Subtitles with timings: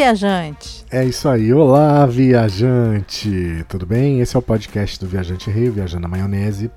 [0.00, 0.82] viajante!
[0.90, 3.62] É isso aí, olá, viajante!
[3.68, 4.20] Tudo bem?
[4.20, 6.70] Esse é o podcast do Viajante Rio, Viajando na Maionese,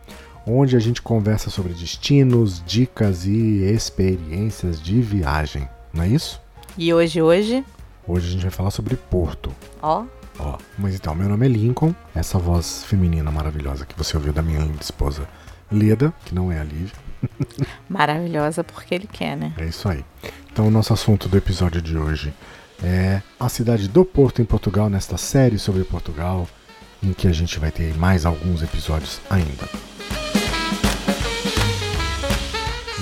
[0.45, 6.41] onde a gente conversa sobre destinos, dicas e experiências de viagem, não é isso?
[6.77, 7.63] E hoje, hoje?
[8.05, 9.55] Hoje a gente vai falar sobre Porto.
[9.81, 10.03] Ó.
[10.37, 14.41] Ó, mas então, meu nome é Lincoln, essa voz feminina maravilhosa que você ouviu da
[14.41, 15.25] minha linda esposa
[15.71, 16.91] Leda, que não é a Lívia.
[17.87, 19.53] Maravilhosa porque ele quer, né?
[19.57, 20.03] É isso aí.
[20.51, 22.33] Então, o nosso assunto do episódio de hoje
[22.83, 26.47] é a cidade do Porto em Portugal, nesta série sobre Portugal,
[27.01, 29.67] em que a gente vai ter mais alguns episódios ainda.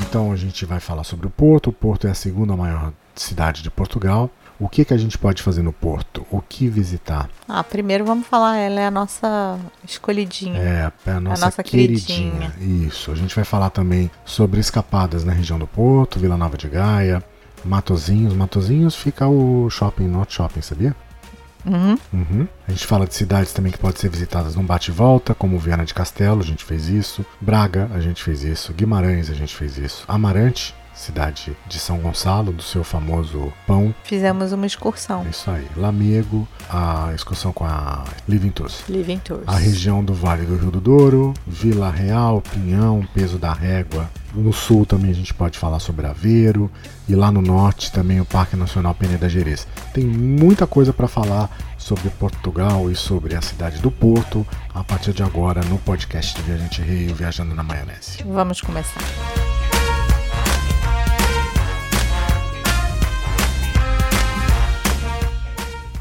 [0.01, 1.69] Então, a gente vai falar sobre o Porto.
[1.69, 4.29] O Porto é a segunda maior cidade de Portugal.
[4.59, 6.25] O que, que a gente pode fazer no Porto?
[6.29, 7.29] O que visitar?
[7.47, 10.59] Ah, primeiro vamos falar, ela é a nossa escolhidinha.
[10.59, 12.51] É, é a nossa, a nossa queridinha.
[12.51, 12.87] queridinha.
[12.87, 13.11] Isso.
[13.11, 17.23] A gente vai falar também sobre escapadas na região do Porto, Vila Nova de Gaia,
[17.63, 18.33] Matozinhos.
[18.33, 20.95] Matozinhos fica o shopping, not shopping, sabia?
[21.65, 21.97] Uhum.
[22.11, 22.47] Uhum.
[22.67, 25.59] A gente fala de cidades também que podem ser visitadas num bate e volta, como
[25.59, 27.25] Viana de Castelo, a gente fez isso.
[27.39, 28.73] Braga, a gente fez isso.
[28.73, 30.03] Guimarães, a gente fez isso.
[30.07, 33.93] Amarante, cidade de São Gonçalo, do seu famoso pão.
[34.03, 35.25] Fizemos uma excursão.
[35.29, 35.67] Isso aí.
[35.75, 38.83] Lamego, a excursão com a Living Tours.
[38.87, 39.47] Living Tours.
[39.47, 44.09] A região do Vale do Rio do Douro, Vila Real, Pinhão, Peso da Régua.
[44.33, 46.71] No sul também a gente pode falar sobre Aveiro.
[47.09, 49.67] E lá no norte também o Parque Nacional Peneda Gerês.
[49.93, 55.11] Tem muita coisa para falar sobre Portugal e sobre a cidade do Porto a partir
[55.11, 58.23] de agora no podcast de Viajante Rio Viajando na Maionese.
[58.23, 59.01] Vamos começar.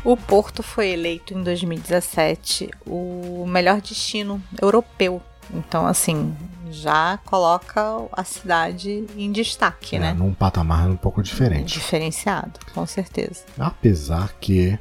[0.03, 5.21] O Porto foi eleito em 2017 o melhor destino europeu.
[5.53, 6.35] Então, assim,
[6.71, 10.13] já coloca a cidade em destaque, É, né?
[10.13, 11.75] num patamar um pouco diferente.
[11.75, 13.45] Diferenciado, com certeza.
[13.59, 14.79] Apesar que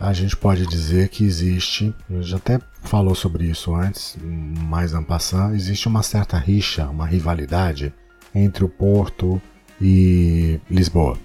[0.00, 5.02] a gente pode dizer que existe, a gente até falou sobre isso antes, mais en
[5.02, 7.92] passant, existe uma certa rixa, uma rivalidade
[8.34, 9.40] entre o Porto
[9.80, 11.18] e Lisboa.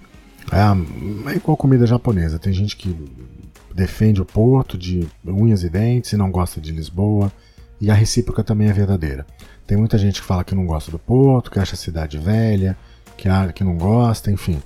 [0.55, 2.95] É, é igual comida japonesa, tem gente que
[3.73, 7.29] defende o Porto de unhas e dentes e não gosta de Lisboa,
[7.81, 9.27] e a recíproca também é verdadeira.
[9.67, 12.77] Tem muita gente que fala que não gosta do Porto, que acha a cidade velha,
[13.17, 14.61] que, que não gosta, enfim.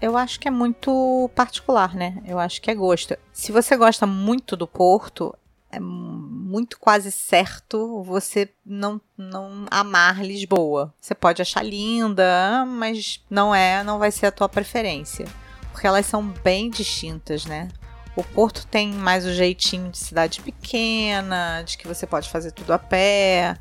[0.00, 2.18] Eu acho que é muito particular, né?
[2.26, 3.16] Eu acho que é gosto.
[3.32, 5.34] Se você gosta muito do Porto,
[5.70, 10.92] é muito quase certo você não, não amar Lisboa.
[11.00, 15.26] Você pode achar linda, mas não é, não vai ser a tua preferência.
[15.72, 17.68] Porque elas são bem distintas, né?
[18.16, 22.72] O Porto tem mais o jeitinho de cidade pequena, de que você pode fazer tudo
[22.72, 23.56] a pé,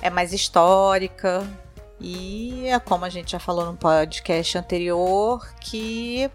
[0.00, 1.46] é mais histórica.
[2.00, 6.30] E é como a gente já falou no podcast anterior, que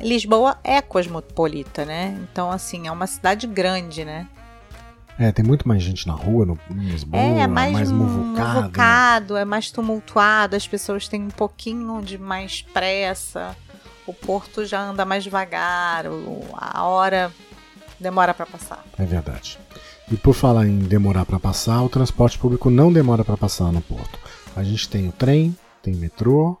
[0.00, 2.18] Lisboa é cosmopolita, né?
[2.22, 4.26] Então, assim, é uma cidade grande, né?
[5.18, 8.54] É, tem muito mais gente na rua, no, em Lisboa, é mais, mais muvucado.
[8.54, 8.62] né?
[8.62, 13.56] muvucado, é mais tumultuado, as pessoas têm um pouquinho de mais pressa.
[14.06, 16.04] O porto já anda mais devagar,
[16.52, 17.32] a hora
[17.98, 18.84] demora para passar.
[18.98, 19.58] É verdade.
[20.10, 23.80] E por falar em demorar para passar, o transporte público não demora para passar no
[23.80, 24.18] porto.
[24.54, 26.58] A gente tem o trem, tem metrô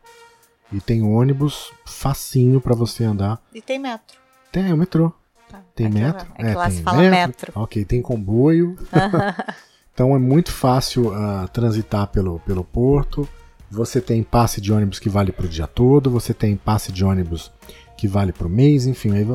[0.72, 3.40] e tem o ônibus facinho para você andar.
[3.52, 4.16] E tem metro.
[4.50, 5.12] Tem o metrô.
[5.54, 5.62] Tá?
[5.74, 6.26] Tem é que- metro?
[6.36, 7.52] É que lá tem se fala metro.
[7.54, 8.76] Ok, tem comboio.
[9.92, 13.28] então é muito fácil ah, transitar pelo, pelo porto.
[13.70, 16.10] Você tem passe de ônibus que vale para o dia todo.
[16.10, 17.50] Você tem passe de ônibus
[17.96, 18.86] que vale para o mês.
[18.86, 19.26] Enfim, aí,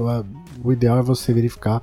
[0.63, 1.81] o ideal é você verificar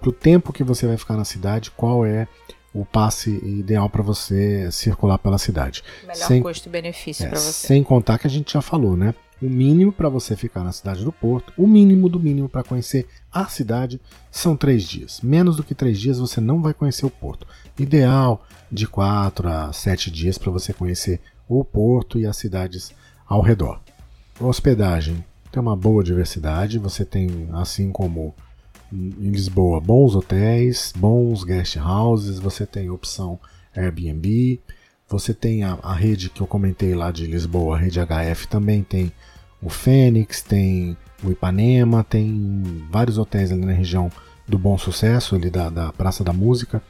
[0.00, 2.26] para o tempo que você vai ficar na cidade qual é
[2.72, 5.84] o passe ideal para você circular pela cidade.
[6.04, 7.66] Melhor custo-benefício É, para você.
[7.68, 9.14] sem contar que a gente já falou, né?
[9.42, 13.06] O mínimo para você ficar na cidade do Porto, o mínimo do mínimo para conhecer
[13.32, 14.00] a cidade
[14.30, 15.20] são três dias.
[15.22, 17.46] Menos do que três dias você não vai conhecer o Porto.
[17.78, 22.92] Ideal de quatro a sete dias para você conhecer o Porto e as cidades
[23.26, 23.80] ao redor.
[24.40, 26.78] Hospedagem tem uma boa diversidade.
[26.78, 28.34] Você tem, assim como
[28.92, 32.38] em Lisboa, bons hotéis, bons guest houses.
[32.38, 33.38] Você tem opção
[33.76, 34.60] Airbnb.
[35.08, 38.82] Você tem a, a rede que eu comentei lá de Lisboa, a rede HF também
[38.82, 39.12] tem
[39.60, 44.10] o Fênix, tem o Ipanema, tem vários hotéis ali na região
[44.46, 46.82] do Bom Sucesso, ali da, da Praça da Música,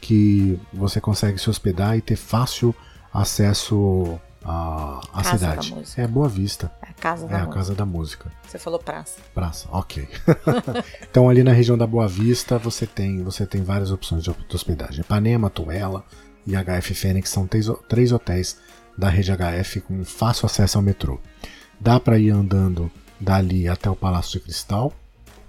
[0.00, 2.74] que você consegue se hospedar e ter fácil
[3.12, 5.74] acesso à, à cidade.
[5.96, 7.54] É Boa Vista, É a casa é da a música.
[7.54, 8.32] Casa da Música.
[8.46, 9.20] Você falou praça.
[9.34, 10.08] Praça, ok.
[11.08, 15.00] então ali na região da Boa Vista você tem, você tem várias opções de hospedagem.
[15.00, 16.04] Ipanema, Tuela
[16.46, 18.56] e HF Fênix são três, hotéis
[18.96, 21.18] da rede HF com fácil acesso ao metrô.
[21.78, 22.90] Dá para ir andando
[23.20, 24.92] dali até o Palácio de Cristal,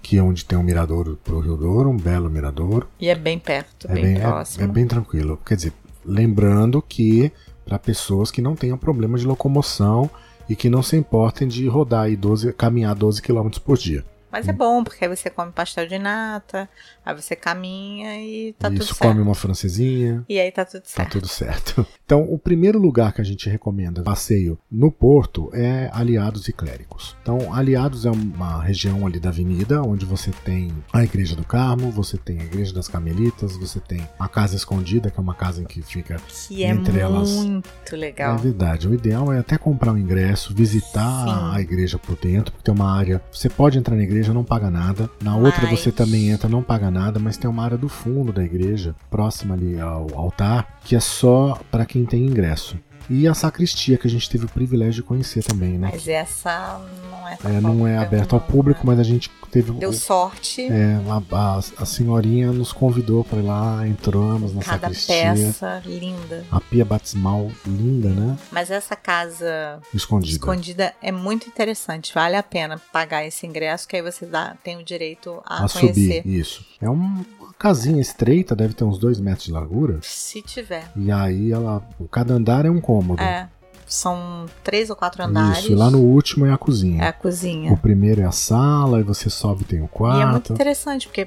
[0.02, 2.86] que é onde tem um mirador pro Rio Douro, um belo mirador.
[3.00, 4.64] E é bem perto, É bem, bem, é- próximo.
[4.64, 5.38] é bem tranquilo.
[5.44, 5.72] Quer dizer,
[6.04, 7.30] lembrando que
[7.64, 10.10] para pessoas que não tenham problema de locomoção
[10.48, 14.04] e que não se importem de rodar aí 12, caminhar 12 km por dia.
[14.30, 16.68] Mas é bom, porque aí você come pastel de nata,
[17.04, 18.98] aí você caminha e tá Isso, tudo certo.
[19.00, 20.24] come uma francesinha.
[20.28, 21.12] E aí tá tudo Tá certo.
[21.12, 21.86] tudo certo.
[22.08, 27.14] Então, o primeiro lugar que a gente recomenda passeio no Porto é Aliados e Clérigos.
[27.20, 31.90] Então, Aliados é uma região ali da avenida onde você tem a Igreja do Carmo,
[31.90, 35.60] você tem a Igreja das Carmelitas, você tem a Casa Escondida, que é uma casa
[35.60, 36.16] em que fica.
[36.48, 38.38] Que é Entre elas- muito É legal.
[38.38, 38.88] verdade.
[38.88, 41.56] O ideal é até comprar um ingresso, visitar Sim.
[41.56, 43.20] a igreja por dentro, porque tem uma área.
[43.30, 45.08] Você pode entrar na igreja, não paga nada.
[45.22, 48.32] Na outra Mas- você também entra, não paga nada, mas tem uma área do fundo
[48.32, 52.76] da igreja, próxima ali ao altar, que é só para quem tem ingresso.
[53.10, 55.88] E a sacristia, que a gente teve o privilégio de conhecer também, né?
[55.92, 59.72] Mas essa não é É, não é aberto ao público, mas a gente teve.
[59.72, 60.62] Deu o- sorte.
[60.62, 60.96] é,
[61.32, 65.32] a, a- senhorinha nos convidou para ir lá, entramos na Cada sacristia.
[65.34, 66.44] peça linda.
[66.50, 68.36] A pia batismal linda, né?
[68.52, 70.32] Mas essa casa Escondida.
[70.32, 72.12] escondida é muito interessante.
[72.14, 75.68] Vale a pena pagar esse ingresso, que aí você dá, tem o direito a, a
[75.68, 76.22] conhecer.
[76.22, 76.64] subir, isso.
[76.80, 77.24] É uma
[77.58, 79.98] casinha estreita, deve ter uns dois metros de largura.
[80.02, 80.90] Se tiver.
[80.96, 81.82] E aí ela.
[82.10, 83.20] Cada andar é um cômodo.
[83.22, 83.48] É.
[83.86, 85.60] São três ou quatro andares.
[85.60, 87.02] Isso, e lá no último é a cozinha.
[87.04, 87.72] É a cozinha.
[87.72, 90.52] O primeiro é a sala, e você sobe e tem o E é muito quarto.
[90.52, 91.26] interessante, porque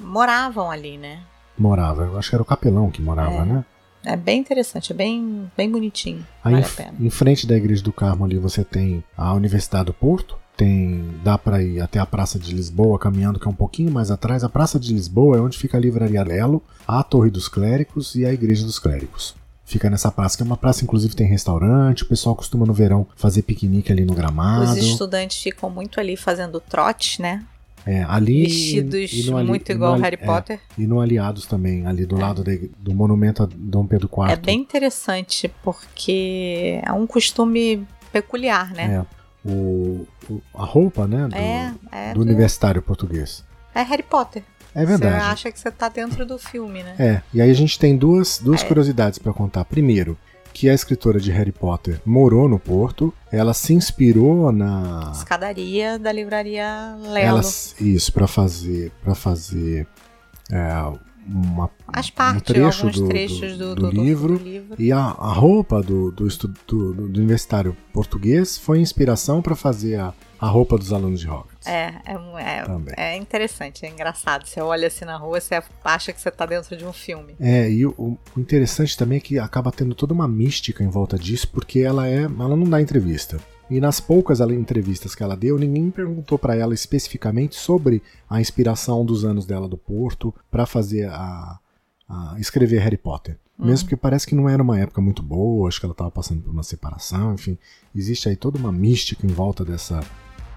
[0.00, 1.20] moravam ali, né?
[1.58, 3.44] morava, eu acho que era o capelão que morava, É.
[3.46, 3.64] né?
[4.04, 6.24] É bem interessante, é bem, bem bonitinho.
[6.44, 6.94] Aí vale em, a pena.
[7.00, 10.38] em frente da igreja do Carmo ali você tem a Universidade do Porto.
[10.56, 14.10] Tem, dá para ir até a Praça de Lisboa caminhando que é um pouquinho mais
[14.10, 14.42] atrás.
[14.42, 18.24] A Praça de Lisboa é onde fica a Livraria Lelo, a Torre dos Clérigos e
[18.24, 19.34] a Igreja dos Clérigos.
[19.66, 22.04] Fica nessa praça, que é uma praça, inclusive tem restaurante.
[22.04, 24.70] O pessoal costuma no verão fazer piquenique ali no gramado.
[24.70, 27.44] Os estudantes ficam muito ali fazendo trote, né?
[27.84, 30.60] É, ali Vestidos e no ali- muito e igual ali- Harry é, Potter.
[30.78, 34.32] e no Aliados também, ali do lado da- do monumento a Dom Pedro IV.
[34.32, 39.04] É bem interessante, porque é um costume peculiar, né?
[39.04, 39.15] É,
[39.48, 43.44] o, o- a roupa, né, do, É, é, do universitário português.
[43.74, 44.42] é Harry Potter.
[44.74, 45.14] É verdade.
[45.14, 46.94] Você acha que você tá dentro do filme, né?
[46.98, 48.66] É, e aí a gente tem duas, duas É.
[48.66, 49.64] curiosidades pra contar.
[49.64, 50.18] Primeiro,
[50.52, 56.10] que a escritora de Harry Potter morou no Porto, ela se inspirou na Escadaria da
[56.12, 57.38] livraria Lelo.
[57.38, 59.86] ela, isso para fazer para fazer
[60.50, 60.72] é,
[61.28, 64.74] uma, As um partes, trecho alguns do, trechos do, do, do livro do livro.
[64.78, 69.96] e a, a roupa do, do, estu- do, do universitário português foi inspiração para fazer
[69.98, 71.66] a, a roupa dos alunos de Hogwarts.
[71.66, 72.64] É, é, um- é,
[72.96, 74.46] é interessante, é engraçado.
[74.46, 77.34] Você olha assim na rua, você acha que você tá dentro de um filme.
[77.40, 81.18] É, e o, o interessante também é que acaba tendo toda uma mística em volta
[81.18, 83.38] disso, porque ela é, ela não dá entrevista.
[83.68, 89.04] E nas poucas entrevistas que ela deu, ninguém perguntou pra ela especificamente sobre a inspiração
[89.04, 91.58] dos anos dela do Porto pra fazer a,
[92.08, 93.38] a escrever Harry Potter.
[93.58, 96.42] Mesmo porque parece que não era uma época muito boa, acho que ela estava passando
[96.42, 97.56] por uma separação, enfim,
[97.94, 100.00] existe aí toda uma mística em volta dessa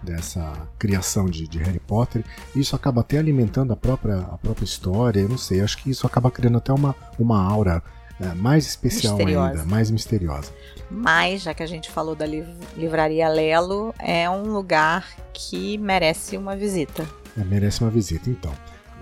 [0.02, 2.24] dessa criação de, de Harry Potter.
[2.56, 5.20] Isso acaba até alimentando a própria, a própria história.
[5.20, 7.84] Eu não sei, acho que isso acaba criando até uma, uma aura
[8.22, 9.50] é, mais especial Misteriosa.
[9.52, 10.52] ainda, mais misteriosa.
[10.92, 16.36] Mas, já que a gente falou da liv- livraria Lelo, é um lugar que merece
[16.36, 17.06] uma visita.
[17.40, 18.52] É, merece uma visita, então.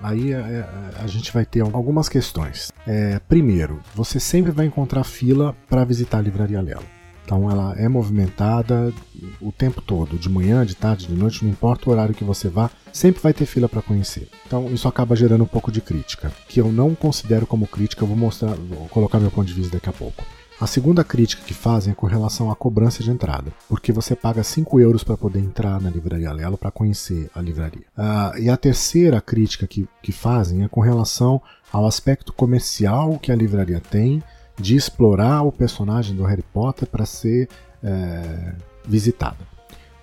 [0.04, 0.66] Aí é, é,
[1.00, 2.72] a gente vai ter algumas questões.
[2.86, 6.84] É, primeiro, você sempre vai encontrar fila para visitar a livraria Lelo.
[7.28, 8.94] Então ela é movimentada
[9.42, 12.48] o tempo todo, de manhã, de tarde, de noite, não importa o horário que você
[12.48, 14.30] vá, sempre vai ter fila para conhecer.
[14.46, 18.08] Então isso acaba gerando um pouco de crítica, que eu não considero como crítica, eu
[18.08, 20.24] vou mostrar, vou colocar meu ponto de vista daqui a pouco.
[20.60, 24.42] A segunda crítica que fazem é com relação à cobrança de entrada, porque você paga
[24.42, 27.86] 5 euros para poder entrar na livraria Lelo para conhecer a livraria.
[27.96, 31.42] Ah, e a terceira crítica que, que fazem é com relação
[31.72, 34.24] ao aspecto comercial que a livraria tem
[34.60, 37.48] de explorar o personagem do Harry Potter para ser
[37.84, 38.54] é,
[38.86, 39.38] visitada.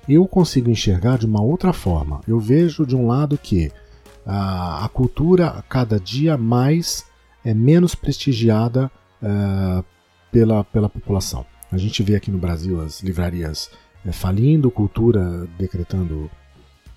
[0.09, 2.21] Eu consigo enxergar de uma outra forma.
[2.29, 3.73] Eu vejo de um lado que
[4.25, 7.05] a, a cultura cada dia mais
[7.45, 8.91] é menos prestigiada
[9.23, 9.85] é,
[10.31, 11.45] pela, pela população.
[11.71, 13.71] A gente vê aqui no Brasil as livrarias
[14.05, 16.31] é, falindo, cultura decretando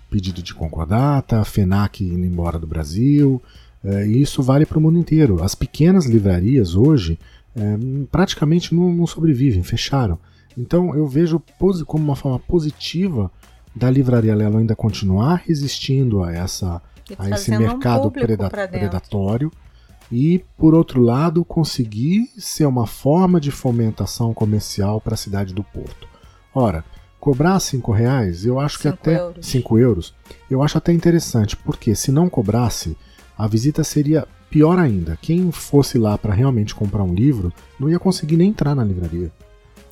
[0.10, 3.42] pedido de concordata, FENAC indo embora do Brasil,
[3.84, 5.44] é, e isso vale para o mundo inteiro.
[5.44, 7.20] As pequenas livrarias hoje
[7.58, 10.20] é, praticamente não, não sobrevivem, fecharam.
[10.58, 11.42] Então eu vejo
[11.86, 13.32] como uma forma positiva
[13.76, 16.82] da livraria Lelo ainda continuar resistindo a, essa,
[17.18, 19.52] a esse um mercado público preda- predatório
[20.12, 25.64] e, por outro lado, conseguir ser uma forma de fomentação comercial para a cidade do
[25.64, 26.08] Porto.
[26.56, 26.84] Ora,
[27.20, 29.46] Cobrar 5 reais, eu acho que Cinco até euros.
[29.46, 30.16] 5 euros,
[30.50, 32.96] eu acho até interessante, porque se não cobrasse,
[33.38, 35.18] a visita seria pior ainda.
[35.22, 39.32] Quem fosse lá para realmente comprar um livro não ia conseguir nem entrar na livraria.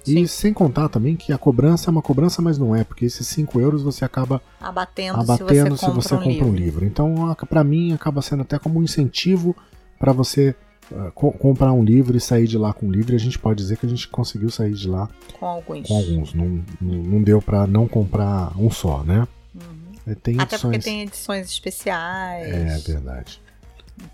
[0.05, 0.21] Sim.
[0.21, 3.27] E sem contar também que a cobrança é uma cobrança, mas não é, porque esses
[3.27, 6.51] 5 euros você acaba Abatendo, abatendo se você compra, um, livro.
[6.51, 6.85] livro.
[6.85, 9.55] Então, para mim, acaba sendo até como um incentivo
[9.97, 10.55] para você
[10.91, 13.13] uh, co comprar um livro e sair de lá com um livro.
[13.13, 15.09] E a gente pode dizer que a gente conseguiu sair de lá
[15.39, 15.87] Com alguns.
[15.87, 16.33] com alguns.
[16.35, 19.27] Não, não, deu para não comprar um só, né?
[19.55, 20.15] Uhum.
[20.21, 22.47] Tem Até porque tem edições especiais.
[22.47, 23.41] É verdade.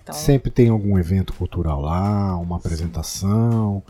[0.03, 3.83] Então, Sempre tem algum evento cultural lá, uma apresentação.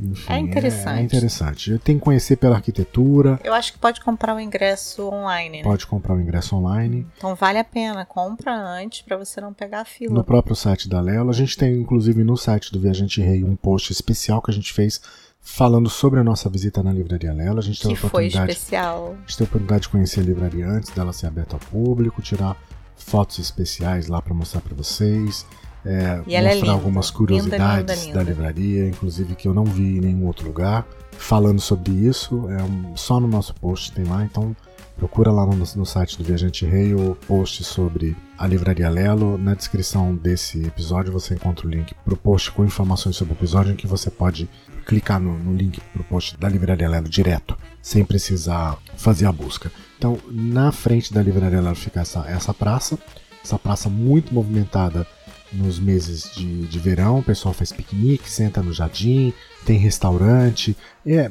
[0.00, 0.98] Enfim, É interessante.
[0.98, 1.78] É, interessante.
[1.78, 3.38] Tem que conhecer pela arquitetura.
[3.44, 5.58] eu acho que pode comprar o ingresso online.
[5.58, 5.62] né?
[5.64, 7.06] Pode comprar o ingresso online.
[7.16, 8.04] Então vale a pena.
[8.04, 10.12] Compra antes para você não pegar a fila.
[10.14, 11.30] No próprio site da Lela.
[11.30, 14.72] A gente tem, inclusive, no site do Viajante Rei um post especial que a gente
[14.72, 15.00] fez
[15.40, 17.60] falando sobre a nossa visita na Livraria Lela.
[17.60, 19.14] A gente teve que a foi oportunidade, especial.
[19.16, 22.22] a gente teve a oportunidade de conhecer a livraria antes dela ser aberta ao público,
[22.22, 22.56] tirar
[23.02, 25.44] fotos especiais lá para mostrar para vocês.
[25.84, 26.70] É, é mostrar linda.
[26.72, 28.18] algumas curiosidades linda, linda.
[28.18, 30.86] da livraria, inclusive que eu não vi em nenhum outro lugar.
[31.18, 34.54] Falando sobre isso, é um- só no nosso post tem lá, então
[34.96, 39.36] procura lá no, no site do Viajante Rei o post sobre a Livraria Lelo.
[39.38, 43.72] Na descrição desse episódio você encontra o link pro post com informações sobre o episódio
[43.72, 44.48] em que você pode
[44.86, 49.70] clicar no, no link pro post da Livraria Lelo direto, sem precisar fazer a busca.
[49.98, 52.98] Então, na frente da Livraria Lelo fica essa, essa praça,
[53.44, 55.06] essa praça muito movimentada
[55.52, 59.32] nos meses de, de verão, o pessoal faz piquenique, senta no jardim,
[59.64, 60.76] tem restaurante.
[61.06, 61.30] É,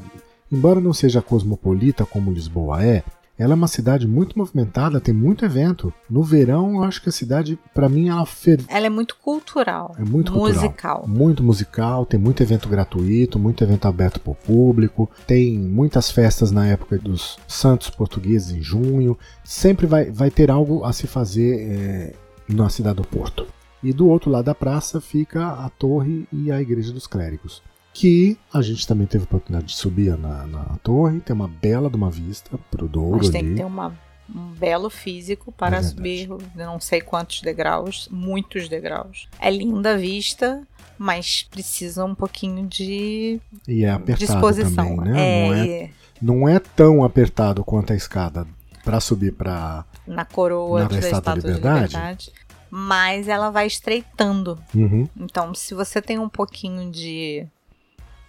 [0.52, 3.04] embora não seja cosmopolita como Lisboa é,
[3.42, 5.92] ela é uma cidade muito movimentada, tem muito evento.
[6.08, 8.60] No verão, eu acho que a cidade, para mim, ela fer...
[8.68, 9.96] Ela é muito cultural.
[9.98, 10.62] É muito cultural.
[10.62, 11.06] musical.
[11.08, 16.52] muito musical, tem muito evento gratuito, muito evento aberto para o público, tem muitas festas
[16.52, 19.18] na época dos santos portugueses em junho.
[19.44, 22.14] Sempre vai, vai ter algo a se fazer é,
[22.48, 23.48] na cidade do Porto.
[23.84, 27.62] E do outro lado da praça fica a torre e a igreja dos clérigos.
[27.94, 31.90] Que a gente também teve a oportunidade de subir na, na torre, tem uma bela
[31.90, 33.50] de uma vista pro Douro Mas tem ali.
[33.50, 33.94] que ter uma,
[34.34, 39.28] um belo físico para É subir não sei quantos degraus, muitos degraus.
[39.40, 40.62] É linda a vista,
[40.98, 44.96] mas precisa um pouquinho de E é apertado disposição.
[44.96, 45.20] também, né?
[45.22, 45.90] É, Não, é,
[46.22, 48.48] não é tão apertado quanto a escada
[48.86, 51.88] para subir para na coroa Na da Estátua da de Liberdade?
[51.94, 52.32] Liberdade.
[52.74, 54.58] Mas ela vai estreitando.
[54.74, 55.06] Uhum.
[55.20, 57.46] Então, se você tem um pouquinho de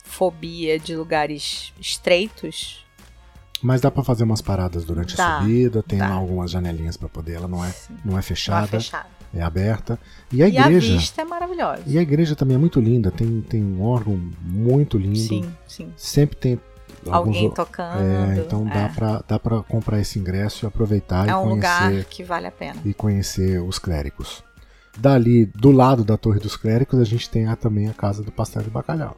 [0.05, 2.85] fobia de lugares estreitos,
[3.63, 6.09] Mas dá pra fazer umas paradas durante Dá, a subida, tem dá.
[6.09, 8.79] lá algumas janelinhas pra poder, ela não é, sim, não é não é fechada,
[9.33, 9.97] é aberta.
[10.33, 11.83] E a E a igreja, vista é maravilhosa.
[11.87, 15.93] e a igreja também é muito linda, tem, tem um órgão muito lindo, Sim, sim.
[15.97, 16.61] sempre tem
[17.11, 18.01] alguns Alguém tocando.
[18.01, 18.89] é, então dá é.
[18.89, 22.47] pra, dá pra comprar esse ingresso e aproveitar É e um lugar conhecer que vale
[22.47, 22.81] a pena.
[22.85, 24.43] e conhecer os clérigos.
[24.99, 28.31] Dali, do lado da Torre dos Clérigos, a gente tem a- também a Casa do
[28.31, 29.17] Pastel de Bacalhau.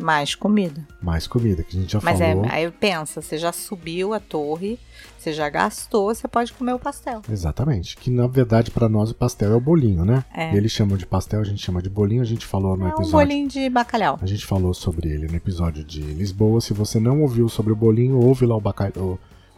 [0.00, 0.86] Mais comida.
[1.02, 2.46] Mais comida, que a gente já Mas é, falou.
[2.50, 4.78] aí pensa, você já subiu a torre,
[5.18, 7.22] você já gastou, você pode comer o pastel.
[7.30, 7.96] Exatamente.
[7.96, 10.24] Que na verdade para nós o pastel é o bolinho, né?
[10.34, 10.54] É.
[10.56, 12.22] Eles chamam de pastel, a gente chama de bolinho.
[12.22, 13.12] A gente falou no É um episódio.
[13.12, 14.18] bolinho de bacalhau.
[14.22, 16.60] A gente falou sobre ele no episódio de Lisboa.
[16.60, 18.92] Se você não ouviu sobre o bolinho, ouve lá o, baca...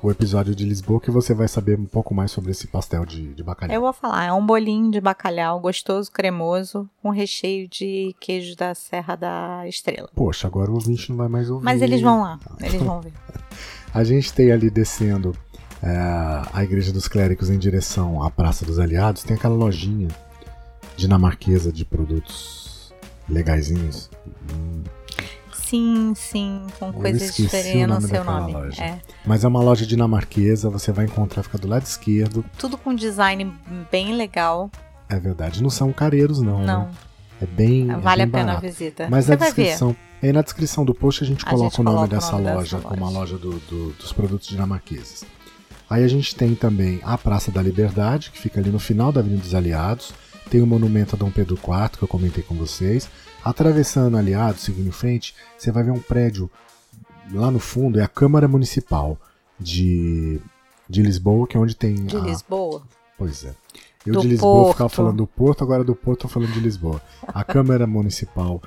[0.03, 3.35] o, episódio de Lisboa que você vai saber um pouco mais sobre esse pastel de,
[3.35, 3.75] de bacalhau.
[3.75, 8.75] Eu vou falar, é um bolinho de bacalhau gostoso, cremoso, com recheio de queijo da
[8.75, 10.09] Serra da Estrela.
[10.15, 11.65] Poxa, agora o ouvinte não vai mais ouvir.
[11.65, 13.13] Mas eles vão lá, eles vão ver.
[13.93, 15.37] A gente tem ali descendo
[15.83, 15.89] é,
[16.53, 20.09] a Igreja dos Clérigos em direção à Praça dos Aliados, tem aquela lojinha
[20.97, 22.93] dinamarquesa de produtos
[23.29, 24.11] legaisinhos.
[24.53, 24.83] Hum,
[25.71, 28.53] Sim, sim, com coisas o diferentes, não sei o daquela nome.
[28.55, 28.83] loja.
[28.83, 28.99] É.
[29.25, 32.45] Mas é uma loja dinamarquesa, você vai encontrar, fica do lado esquerdo.
[32.59, 33.53] Tudo com design
[33.91, 34.69] bem legal.
[35.09, 36.91] É verdade, não são careiros não, Não, né?
[37.41, 38.67] É bem é vale a bem pena a barato.
[38.67, 39.07] visita.
[39.09, 41.85] Mas Você na descrição, aí na descrição do post a gente A coloca gente o
[41.85, 43.19] nome coloca o dessa nome dessa loja como a loja.
[43.21, 45.25] loja do- do- dos produtos dinamarqueses.
[45.89, 49.21] Aí a gente tem também a Praça da Liberdade, que fica ali no final da
[49.21, 50.13] Avenida dos Aliados.
[50.51, 53.09] Tem o monumento a Dom Pedro IV, que eu comentei com vocês.
[53.45, 56.51] Atravessando Aliados, seguindo em frente, você vai ver um prédio
[57.33, 59.17] lá no fundo, é a Câmara Municipal
[59.59, 60.41] de,
[60.89, 62.83] de Lisboa, que é onde tem De a, Lisboa.
[63.17, 63.55] Pois é.
[64.05, 64.73] Eu Do de Lisboa Porto.
[64.73, 67.01] ficava falando do Porto, agora do Porto tô falando de Lisboa.
[67.29, 68.63] A Câmara Municipal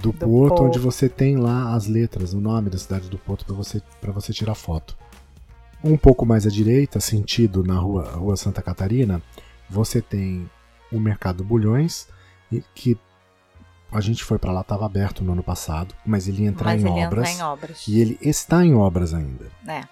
[0.00, 0.62] do, Porto, Porto.
[0.64, 4.12] onde você tem lá as letras, o nome da cidade do Porto para você, pra
[4.12, 4.96] você tirar foto.
[5.84, 9.22] Um pouco mais à direita, sentido na rua, rua Santa Catarina,
[9.70, 10.50] você tem
[10.90, 12.08] o Mercado Bulhões,
[12.74, 12.98] que
[13.90, 16.82] a gente foi para lá, estava aberto no ano passado, mas ele ia entrar Mas
[16.82, 17.28] em ele obras.
[17.30, 17.88] entra em obras.
[17.88, 19.46] E ele está em obras ainda.
[19.66, 19.82] É.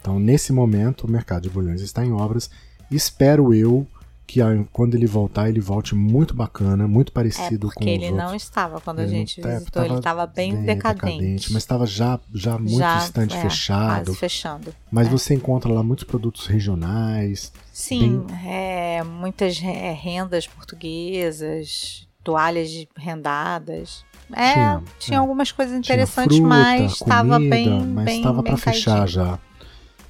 [0.00, 2.50] Então, nesse momento, o mercado de Bulhões está em obras.
[2.90, 3.86] Espero eu
[4.26, 4.40] que
[4.72, 8.18] quando ele voltar, ele volte muito bacana, muito parecido é com os ele outros.
[8.24, 11.50] não estava quando a Ele gente não tá- visitou, ele estava bem, decadente.
[11.52, 14.04] mas estava já, já muito Já, estante é, fechado.
[14.06, 14.74] Quase fechando.
[14.90, 15.10] Mas é.
[15.10, 17.50] você encontra lá muitos produtos regionais.
[17.72, 24.04] Sim, é, muitas é, rendas portuguesas, toalhas rendadas.
[24.30, 25.20] É, Tinha, tinha, é.
[25.20, 29.38] algumas coisas interessantes, fruta, mas estava bem, mas bem, estava para fechar já.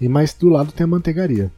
[0.01, 1.53] E mais do lado tem a manteigaria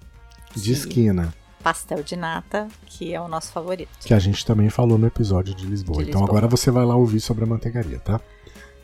[0.55, 3.89] de Que- esquina, Pastel de nata, que é o nosso favorito.
[4.01, 6.03] que a gente também falou no episódio de Lisboa.
[6.05, 6.39] De então Lisboa.
[6.39, 8.21] agora você vai lá ouvir sobre a manteigaria, tá?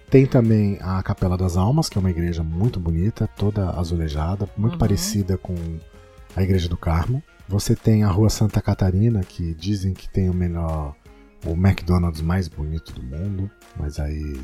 [0.08, 4.74] Tem também a Capela das Almas, que é uma igreja muito bonita, toda azulejada, muito
[4.74, 4.78] Uhum.
[4.78, 5.54] parecida com
[6.34, 7.22] a Igreja do Carmo.
[7.48, 10.94] Você tem a Rua Santa Catarina, que dizem que tem o melhor,
[11.44, 14.40] o McDonald's mais bonito do mundo, mas aí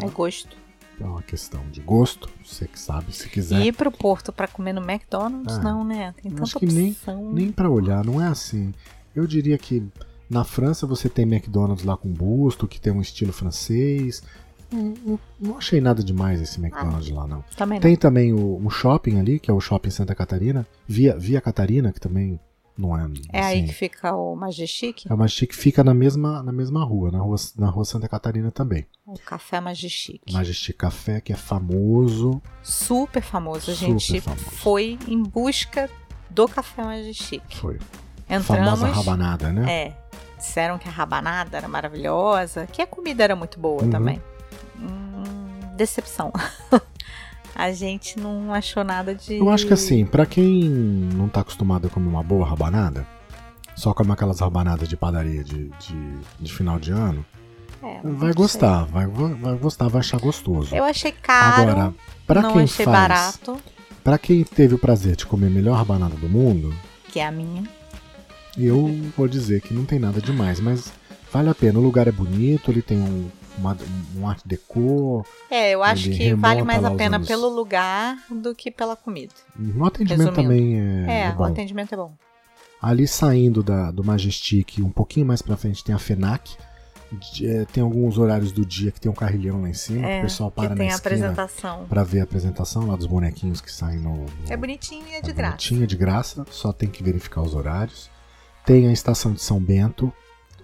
[0.00, 0.56] É gosto.
[1.00, 3.60] é uma questão de gosto, você que sabe, se quiser.
[3.62, 6.14] E ir pro Porto pra comer no McDonald's, Ah, não, né?
[6.22, 7.32] Tem tanta acho que nem- opção.
[7.32, 8.72] Nem pra olhar, não é assim.
[9.14, 9.82] Eu diria que
[10.28, 14.22] na França você tem McDonald's lá com busto, que tem um estilo francês.
[14.70, 17.42] Não, não- não achei nada demais esse McDonald's lá, não.
[17.56, 17.82] Também não.
[17.82, 21.92] Tem também o, um shopping ali, que é o Shopping Santa Catarina, Via, Via Catarina,
[21.92, 22.38] que também
[22.76, 23.08] não é.
[23.32, 26.84] É aí assim, que fica o Majestic, É uma chique fica na mesma, na mesma
[26.84, 28.86] rua, na rua, na rua Santa Catarina também.
[29.06, 30.20] o Café Majestic.
[30.32, 32.40] Majestic Café, que é famoso.
[32.62, 33.70] Super famoso.
[33.70, 34.44] A gente famoso.
[34.44, 35.88] foi em busca
[36.30, 37.42] do Café Majestic.
[37.56, 37.78] Foi.
[38.28, 38.46] Entramos.
[38.80, 39.72] Famosa rabanada, né?
[39.72, 39.96] É.
[40.36, 43.90] Disseram que a rabanada era maravilhosa, que a comida era muito boa Uhum.
[43.90, 44.20] também.
[44.78, 46.30] Hum, decepção.
[47.56, 49.38] a gente não achou nada de.
[49.38, 53.06] Eu acho que assim, pra quem não tá acostumado a comer uma boa rabanada,
[53.74, 57.24] só come aquelas rabanadas de padaria de, de, de final de ano,
[57.82, 60.74] É, vai gostar, vai, vai gostar, vai achar gostoso.
[60.74, 61.62] Eu achei caro.
[61.70, 61.94] Agora,
[62.26, 63.56] pra não quem achei faz, barato,
[64.04, 66.74] pra quem teve o prazer de comer a melhor rabanada do mundo,
[67.10, 67.64] que é a minha.
[68.58, 70.92] eu vou dizer que não tem nada demais, mas
[71.32, 71.78] vale a pena.
[71.78, 73.28] O lugar é bonito, ele tem um,
[73.58, 73.76] uma,
[74.16, 78.54] um art deco, É, eu acho que vale mais a pena anos- pelo lugar do
[78.54, 79.32] que pela comida.
[79.58, 80.34] o atendimento Resumindo.
[80.42, 82.12] também é, É, é o atendimento é bom.
[82.80, 86.56] Ali saindo da, do Majestic, um pouquinho mais pra frente tem a FENAC.
[87.42, 90.22] É, tem alguns horários do dia que tem um carrilhão lá em cima, É, o
[90.22, 91.86] pessoal para na esquina apresentação.
[91.88, 94.16] pra ver a apresentação lá dos bonequinhos que saem no.
[94.24, 95.52] no É bonitinho e é é de graça.
[95.52, 98.10] bonitinho, de graça, só tem que verificar os horários.
[98.64, 100.12] Tem a estação de São Bento,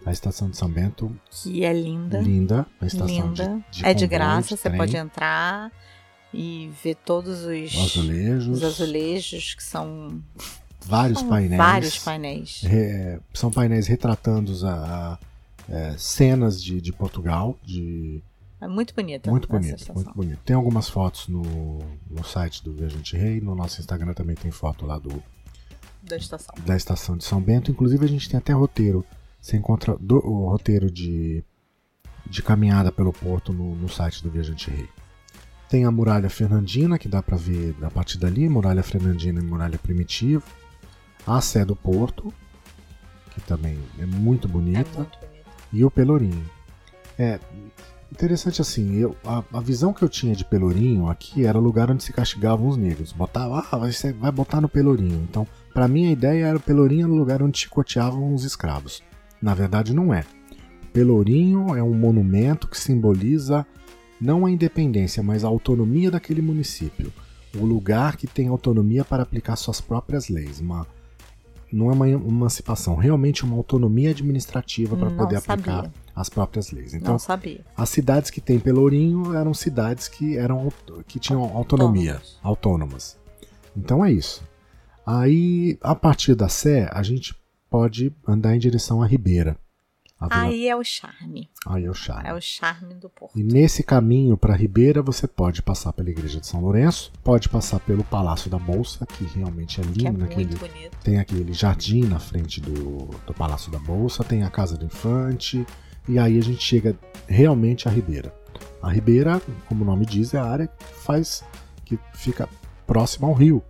[0.04, 2.20] a estação de São Bento, Que é linda.
[2.20, 3.62] linda, a estação linda.
[3.70, 5.70] de, de é de graça, você pode entrar
[6.34, 10.20] e ver todos os, azulejos, os azulejos que são,
[10.84, 11.58] vários são painéis.
[11.58, 12.60] vários painéis.
[12.62, 14.72] Re- são painéis retratando a,
[15.12, 15.18] a,
[15.72, 18.22] é, cenas de, de Portugal, de
[18.60, 19.30] É muito bonita.
[19.30, 20.40] muito bonito, muito bonito.
[20.44, 21.42] Tem algumas fotos no,
[22.10, 25.22] no site do Viajante Rei, no nosso Instagram também tem foto lá do,
[26.02, 26.54] Da estação.
[26.66, 27.70] da estação de São Bento.
[27.70, 29.04] Inclusive a gente tem até roteiro.
[29.42, 31.42] Você encontra do- o roteiro de,
[32.30, 34.88] de caminhada pelo porto no, no site do Viajante Rei.
[35.68, 39.78] Tem a muralha Fernandina, que dá pra ver a partir dali, muralha Fernandina e muralha
[39.78, 40.42] Primitiva.
[41.26, 42.32] A Sé do Porto,
[43.30, 44.90] que também é muito É bonita.
[44.98, 45.28] muito bonita.
[45.72, 46.44] e o Pelourinho.
[47.18, 47.40] É
[48.10, 51.90] interessante assim, eu, a, a visão que eu tinha de Pelourinho aqui era o lugar
[51.90, 53.12] onde se castigavam os negros.
[53.12, 55.26] Botava, ah, vai, vai botar no Pelourinho.
[55.28, 59.02] Então, pra mim a ideia era o Pelourinho no lugar onde chicoteavam os escravos.
[59.42, 60.24] Na verdade, não é.
[60.92, 63.66] Pelourinho é um monumento que simboliza
[64.20, 67.12] não a independência, mas a autonomia daquele município.
[67.56, 70.60] O lugar que tem autonomia para aplicar suas próprias leis.
[70.60, 70.86] Uma,
[71.72, 75.74] não é uma emancipação, realmente uma autonomia administrativa para poder sabia.
[75.80, 76.94] aplicar as próprias leis.
[76.94, 77.16] Então,
[77.76, 80.70] as cidades que tem Pelourinho eram cidades que eram
[81.06, 82.38] que tinham autonomia, Autônomas.
[82.42, 83.18] autônomas.
[83.76, 84.42] Então é isso.
[85.04, 87.34] Aí, a partir da Sé, a gente
[87.72, 89.56] pode andar em direção à Ribeira.
[90.30, 91.48] Aí é o charme.
[91.66, 92.28] Aí é o charme.
[92.28, 93.36] É o charme do Porto.
[93.36, 97.80] E nesse caminho para Ribeira, você pode passar pela Igreja de São Lourenço, pode passar
[97.80, 100.96] pelo Palácio da Bolsa, que realmente é Que é lindo, naquele, muito bonito.
[101.02, 105.66] tem aquele jardim na frente do, do Palácio da Bolsa, tem a Casa do Infante,
[106.08, 108.32] e aí a gente chega realmente à Ribeira.
[108.80, 111.42] A Ribeira, como o nome diz, é a área que faz
[111.84, 112.48] que fica
[112.86, 113.60] próxima ao rio,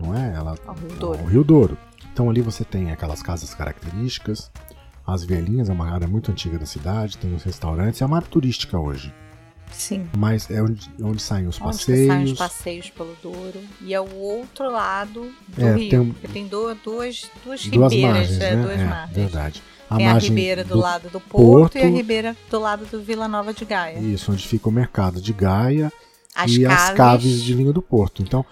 [0.00, 0.32] não é?
[0.34, 1.18] Ela Ao Rio Douro.
[1.20, 1.78] ao Rio Douro.
[2.12, 4.50] Então ali você tem aquelas casas características,
[5.06, 8.28] as velhinhas, é uma área muito antiga da cidade, tem os restaurantes, é uma área
[8.28, 9.12] turística hoje,
[9.72, 10.06] Sim.
[10.16, 12.38] mas é onde, onde saem os Onde que saem os passeios.
[12.38, 13.60] passeios pelo Douro.
[13.80, 15.90] E é o outro lado do É, rio.
[15.90, 18.16] tem um- Porque tem do- duas, duas Duas ribeiras.
[18.18, 18.62] margens, é, né?
[18.62, 19.16] duas é, margens.
[19.16, 19.62] verdade.
[19.90, 21.96] A Tem a ribeira do, do lado do Porto, e a Porto.
[21.96, 23.98] ribeira do lado do Vila Nova de Gaia.
[23.98, 25.92] Isso, onde fica o mercado de Gaia.
[26.34, 28.22] As e caves, as caves de vinho do Porto.
[28.22, 28.42] Então,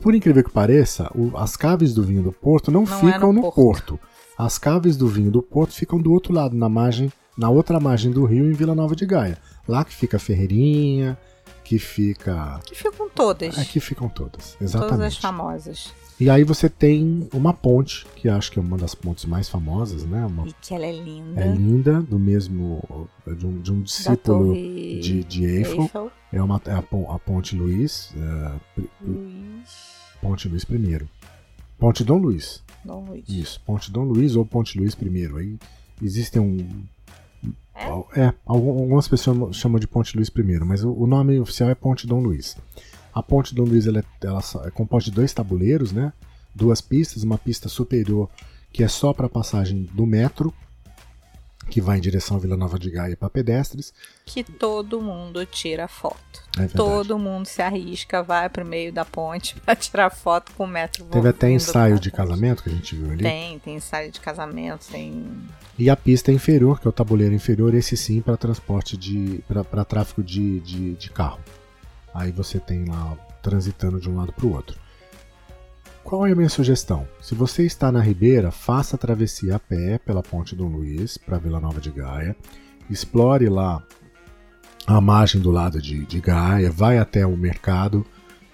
[0.00, 3.32] por incrível que pareça, o- as caves do vinho do Porto não, Não é ficam
[3.32, 3.54] no no Porto.
[3.96, 4.00] Porto.
[4.36, 8.10] As caves do vinho do Porto ficam do outro lado, na margem, na outra margem
[8.12, 9.38] do rio, em Vila Nova de Gaia.
[9.66, 11.18] Lá que fica a Ferreirinha,
[11.64, 12.60] que fica.
[12.64, 13.58] que ficam todas.
[13.58, 15.20] Aqui ficam todas, todas as exatamente.
[15.20, 15.92] famosas.
[16.20, 20.04] E aí você tem uma ponte, que acho que é uma das pontes mais famosas,
[20.04, 20.26] né?
[20.26, 21.40] Uma, E que ela é linda.
[21.40, 23.08] é linda, do mesmo.
[23.26, 25.82] de um, de um discípulo de, de Eiffel.
[25.82, 26.10] Eiffel.
[26.32, 28.12] É, uma, é a, a Ponte Luiz.
[28.16, 29.37] é, Luiz.
[30.20, 31.06] Ponte Luiz I.
[31.78, 32.62] Ponte Dom Luiz.
[32.84, 33.24] Dom Luiz.
[33.28, 35.36] Isso, Ponte Dom Luiz ou Ponte Luiz I.
[35.36, 35.58] Aí
[36.02, 36.84] existem um.
[38.14, 38.20] É?
[38.22, 42.06] É, algum- algumas pessoas chamam- de Ponte Luiz I, mas o, nome oficial é Ponte
[42.06, 42.56] Dom Luiz.
[43.14, 46.12] A Ponte Dom Luiz ela, é- ela é composta de dois tabuleiros, né?
[46.54, 48.28] Duas pistas, uma pista superior
[48.72, 50.52] que é só para passagem do metro,
[51.68, 53.92] que vai em direção à Vila Nova de Gaia para pedestres.
[54.24, 56.42] Que todo mundo tira foto.
[56.58, 56.66] É.
[56.66, 61.04] Todo mundo se arrisca, vai pro meio da ponte pra tirar foto com o metro.
[61.04, 63.22] Teve até ensaio de casamento que a gente viu ali.
[63.22, 65.26] Tem, tem ensaio de casamento, tem.
[65.78, 69.42] E a pista inferior, que é o tabuleiro inferior, esse sim para transporte de.
[69.70, 71.40] para tráfego de, de, de carro.
[72.14, 74.76] Aí você tem lá transitando de um lado para o outro.
[76.08, 77.06] Qual é a minha sugestão?
[77.20, 81.36] Se você está na Ribeira, faça a travessia a pé pela Ponte Dom Luiz para
[81.36, 82.34] Vila Nova de Gaia.
[82.88, 83.82] Explore lá
[84.86, 88.06] a margem do lado de, de Gaia, vai até o mercado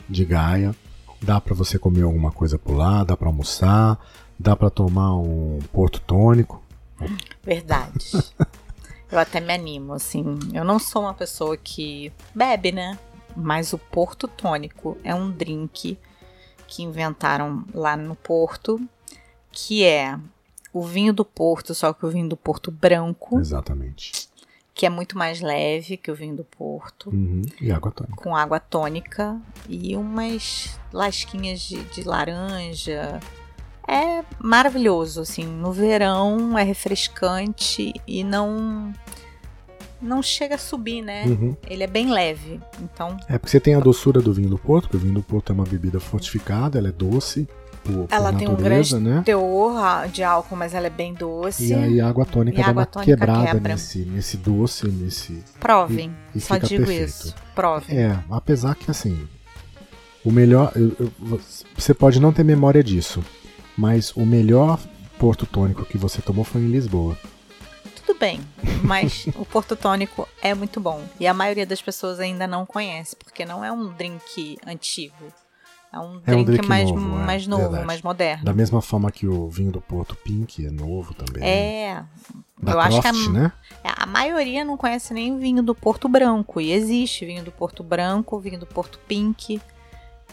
[0.09, 0.75] de Gaia.
[1.23, 4.05] Dá para você comer alguma coisa por lá, dá para almoçar,
[4.37, 6.61] dá para tomar um porto tônico.
[7.41, 8.11] Verdade.
[9.13, 10.25] eu até me animo, assim.
[10.53, 12.99] Eu não sou uma pessoa que bebe, né?
[13.37, 15.97] Mas o Porto Tônico é um drink
[16.67, 18.81] que inventaram lá no Porto,
[19.51, 20.19] que é
[20.73, 24.29] o vinho do Porto, só que o vinho do Porto branco, Exatamente.
[24.75, 27.11] que é muito mais leve que o vinho do Porto.
[27.11, 27.43] Uhum.
[27.61, 28.17] E água tônica.
[28.17, 33.21] com água tônica e umas lasquinhas de, de laranja.
[33.87, 35.45] É maravilhoso, assim.
[35.45, 38.93] No verão é refrescante e não
[40.05, 41.25] não chega a subir, né?
[41.27, 41.57] Uhum.
[41.69, 44.85] Ele é bem leve, então É porque você tem a doçura do vinho do Porto,
[44.85, 47.49] porque o vinho do Porto é uma bebida fortificada, ela é doce
[47.83, 49.23] por, por ela tem um natureza, grande né?
[49.25, 51.67] teor de álcool, mas ela é bem doce.
[51.67, 53.73] E aí a água tônica dá água uma tônica quebrada quebra.
[53.75, 55.43] nesse, nesse doce, nesse.
[55.61, 57.09] Provem, E- e só digo perfeito.
[57.09, 57.35] isso.
[57.55, 57.99] Provem.
[57.99, 59.27] É, apesar que assim.
[60.25, 60.73] O melhor.
[60.75, 61.41] eu- eu-
[61.77, 63.23] você pode não ter memória disso,
[63.77, 64.79] mas o melhor
[65.19, 67.17] porto tônico que você tomou foi em Lisboa.
[68.25, 68.41] Bem,
[68.83, 71.05] mas o Porto Tônico é muito bom.
[71.21, 75.15] E a maioria das pessoas ainda não conhece, porque não é um drink antigo.
[75.93, 78.43] É um É um drink, drink mais, novo, é, mais novo, mais moderno.
[78.43, 81.47] Da mesma forma que o vinho do Porto Pink é novo também.
[81.47, 82.03] É.
[82.63, 83.53] Da eu acho que a, Croft, né?
[83.85, 86.63] a maioria não conhece nem o vinho do Porto Branco.
[86.63, 89.61] E existe vinho do Porto Branco, vinho do Porto Pink.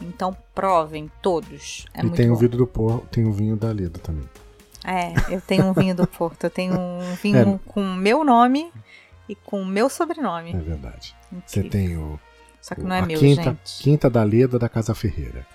[0.02, 1.86] Então provem todos.
[1.94, 2.36] É e tem bom.
[2.36, 4.24] o vinho do Porto, tem o vinho da Leda também.
[4.86, 6.44] É, eu tenho um vinho do Porto.
[6.46, 7.72] Eu tenho um vinho É.
[7.72, 8.72] com o meu nome
[9.30, 10.54] e com o meu sobrenome.
[10.54, 11.16] É verdade.
[11.46, 12.20] Você tem o,
[12.62, 13.84] Só que o- não é meu, quinta, gente.
[13.84, 15.46] quinta da Leda da Casa Ferreira.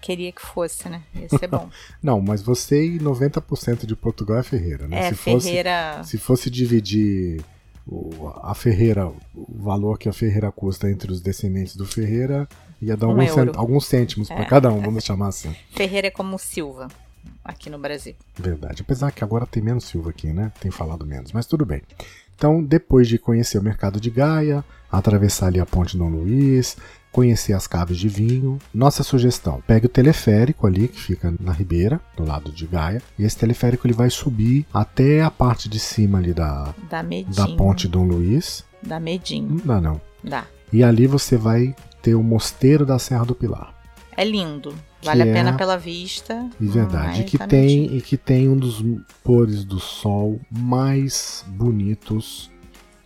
[0.00, 1.00] Queria que fosse, né?
[1.14, 1.70] Ia ser bom.
[2.02, 4.98] Não, mas você e 90% de Portugal é Ferreira, né?
[4.98, 6.02] é, se, fosse, Ferreira.
[6.02, 7.40] se fosse dividir
[7.86, 12.48] o- a Ferreira, o valor que a Ferreira custa entre os descendentes do Ferreira,
[12.80, 14.44] ia dar Um alguns, cent- alguns cêntimos para É.
[14.44, 15.54] cada um, vamos chamar assim.
[15.70, 16.88] Ferreira é como Silva,
[17.44, 18.14] aqui no Brasil.
[18.36, 18.82] Verdade.
[18.82, 20.52] Apesar que agora tem menos Silva aqui, né?
[20.60, 21.82] Tem falado menos, mas tudo bem.
[22.34, 26.76] Então, depois de conhecer o mercado de Gaia, atravessar ali a ponte Dom Luiz,
[27.12, 32.00] conhecer as caves de vinho, nossa sugestão, pegue o teleférico ali que fica na ribeira,
[32.16, 36.18] do lado de Gaia, e esse teleférico ele vai subir até a parte de cima
[36.18, 36.74] ali da,
[37.04, 37.34] medinho.
[37.34, 38.64] da ponte Dom Luiz.
[38.82, 39.48] Dá medinho.
[39.50, 40.00] Não dá não.
[40.24, 40.46] Dá.
[40.72, 43.74] E ali você vai ter o Mosteiro da Serra do Pilar.
[44.16, 44.74] É lindo.
[45.04, 46.48] Vale a pena é- pela vista.
[46.60, 48.82] E verdade, e que dá tem e que tem um dos
[49.24, 52.50] pôres do sol mais bonitos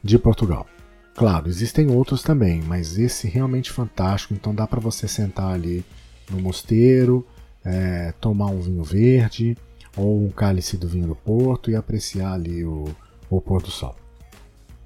[0.02, 0.66] de Portugal.
[1.14, 4.35] Claro, existem outros também, mas esse realmente fantástico.
[4.35, 5.85] Então dá para você sentar ali
[6.30, 7.26] no mosteiro,
[7.64, 9.56] é, tomar um vinho verde
[9.96, 12.85] ou um cálice do vinho do Porto e apreciar ali o,
[13.30, 13.96] o pôr do sol.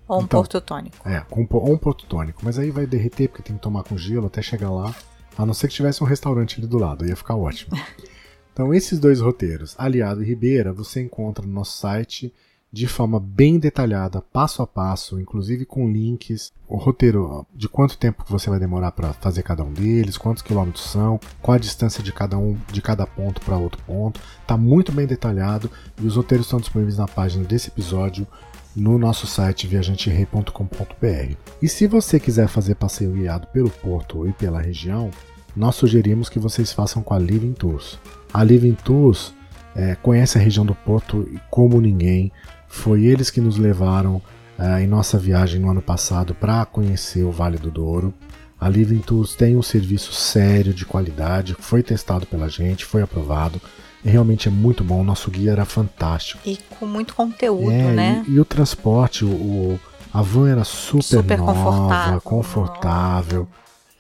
[0.06, 0.96] Ou um então- porto tônico.
[1.08, 3.98] É, po- ou um porto tônico, mas aí vai derreter porque tem que tomar com
[3.98, 4.94] gelo até chegar lá.
[5.40, 7.72] A não ser que tivesse um restaurante ali do lado, ia ficar ótimo.
[8.52, 12.34] Então, esses dois roteiros, Aliado e Ribeira, você encontra no nosso site
[12.70, 18.24] de forma bem detalhada, passo a passo, inclusive com links, o roteiro de quanto tempo
[18.28, 22.12] você vai demorar para fazer cada um deles, quantos quilômetros são, qual a distância de
[22.12, 24.20] cada um, de cada ponto para outro ponto.
[24.46, 28.26] Tá muito bem detalhado e os roteiros estão disponíveis na página desse episódio
[28.74, 31.34] no nosso site viajanterei.com.br.
[31.60, 35.10] E se você quiser fazer passeio guiado pelo porto e pela região,
[35.56, 37.98] nós sugerimos que vocês façam com a Living Tours.
[38.32, 39.34] A Living Tours
[39.74, 42.32] é, conhece a região do porto como ninguém.
[42.68, 44.22] Foi eles que nos levaram
[44.58, 48.14] é, em nossa viagem no ano passado para conhecer o Vale do Douro.
[48.60, 53.60] A Living Tours tem um serviço sério de qualidade, foi testado pela gente, foi aprovado.
[54.04, 56.40] Realmente é muito bom, o nosso guia era fantástico.
[56.46, 58.24] E com muito conteúdo, É, né?
[58.26, 59.80] E, e o transporte, o, o-
[60.12, 62.20] a van era super, Super nova, confortável.
[62.20, 63.48] confortável.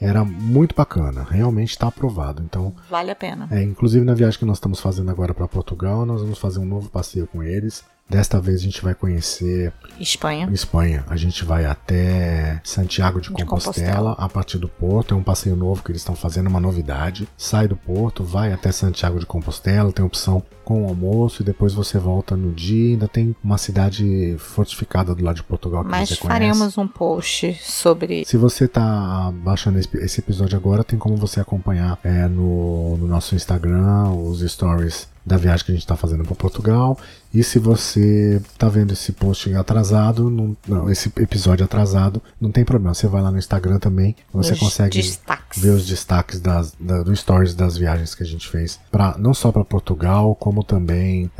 [0.00, 2.42] Era muito bacana, realmente está aprovado.
[2.42, 3.46] Então, Vale a pena.
[3.50, 6.64] é, inclusive na viagem que nós estamos fazendo agora para Portugal, nós vamos fazer um
[6.64, 7.84] novo passeio com eles.
[8.10, 10.48] Desta vez a gente vai conhecer Espanha.
[10.52, 11.04] Espanha.
[11.08, 14.12] A gente vai até Santiago de De Compostela, Compostela.
[14.18, 15.14] a partir do Porto.
[15.14, 17.28] É um passeio novo que eles estão fazendo, uma novidade.
[17.36, 21.74] Sai do Porto, vai até Santiago de Compostela, tem opção com o almoço e depois
[21.74, 22.90] você volta no dia.
[22.92, 26.38] Ainda tem uma cidade fortificada do lado de Portugal que Mas você conhece.
[26.40, 28.24] faremos um post sobre.
[28.24, 33.34] Se você tá baixando esse episódio agora, tem como você acompanhar é, no, no nosso
[33.34, 36.98] Instagram os stories da viagem que a gente está fazendo para Portugal.
[37.32, 42.64] E se você tá vendo esse post atrasado, não, não, esse episódio atrasado, não tem
[42.64, 42.94] problema.
[42.94, 45.62] Você vai lá no Instagram também, você os consegue destaques.
[45.62, 49.32] ver os destaques das, da, do stories das viagens que a gente fez, pra, não
[49.32, 51.30] só para Portugal, como também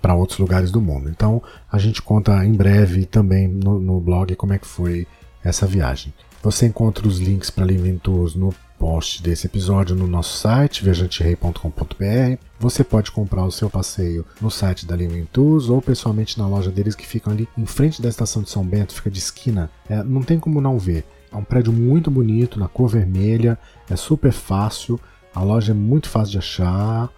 [0.00, 1.08] para outros lugares do mundo.
[1.08, 5.06] Então a gente conta em breve também no, no blog como é que foi
[5.44, 6.12] essa viagem.
[6.42, 12.36] Você encontra os links para Living Tours no post desse episódio no nosso site, viajanterei.com.br.
[12.58, 16.68] Você pode comprar o seu passeio no site da Living Tours ou pessoalmente na loja
[16.68, 19.70] deles que ficam ali em frente da estação de São Bento, fica de esquina.
[19.88, 21.04] É, não tem como não ver.
[21.30, 23.56] É um prédio muito bonito, na cor vermelha,
[23.88, 24.98] é super fácil,
[25.32, 27.08] a loja é muito fácil de achar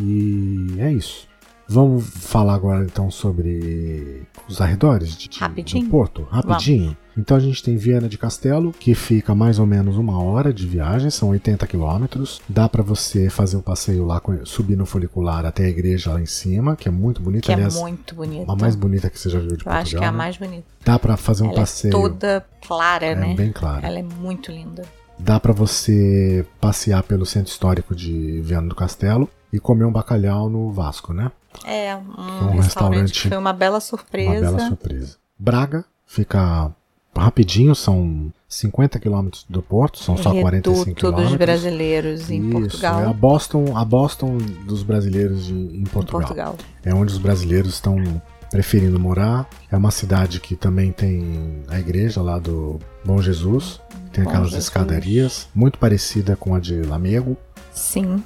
[0.00, 1.26] e é isso.
[1.66, 5.84] Vamos falar agora então sobre os arredores de, Rapidinho.
[5.84, 6.94] do Porto, rapidinho.
[7.16, 10.66] Então a gente tem Viana de Castelo, que fica mais ou menos uma hora de
[10.66, 12.42] viagem, são 80 quilômetros.
[12.48, 16.26] Dá para você fazer o passeio lá, subir no funicular até a igreja lá em
[16.26, 18.52] cima, que é muito bonita, Que é aliás, muito bonita.
[18.52, 19.80] a mais bonita que você já viu de Eu Portugal.
[19.82, 20.18] acho que é a né?
[20.18, 20.64] mais bonita.
[20.84, 23.34] Dá para fazer um Ela passeio é toda clara, é, né?
[23.34, 23.86] bem claro.
[23.86, 24.82] Ela é muito linda.
[25.18, 30.48] Dá para você passear pelo centro histórico de Viana do Castelo e comer um bacalhau
[30.48, 31.30] no Vasco, né?
[31.64, 34.30] É um, um restaurante, restaurante- foi uma bela surpresa.
[34.30, 35.16] Uma bela surpresa.
[35.38, 36.72] Braga fica
[37.16, 41.36] rapidinho, são 50 quilômetros do Porto, são só 45 Reduto dos quilômetros.
[41.36, 43.00] brasileiros em Isso, Portugal.
[43.00, 46.20] é a Boston, a Boston dos brasileiros de- em Em Portugal.
[46.22, 46.56] Portugal.
[46.84, 49.48] É onde os brasileiros estão preferindo morar.
[49.70, 53.80] É uma cidade que também tem a igreja lá do Bom Jesus.
[54.12, 54.64] Tem Bom aquelas Jesus.
[54.64, 57.36] escadarias, muito parecida com a de Lamego.
[57.72, 58.22] Sim.